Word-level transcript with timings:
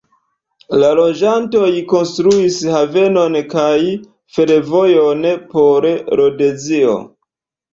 La 0.83 0.87
loĝantoj 0.99 1.67
konstruis 1.91 2.57
havenon 2.77 3.37
kaj 3.53 3.75
fervojon 4.39 5.23
por 5.53 5.89
Rodezio. 6.23 6.99